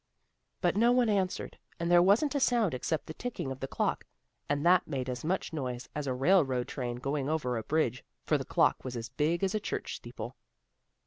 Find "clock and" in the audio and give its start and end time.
3.67-4.65